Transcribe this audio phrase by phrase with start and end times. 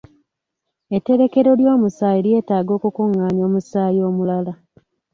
[0.95, 4.53] Etterekero ly'omusaayi lyeetaaga okukungaanya omusaayi omulala.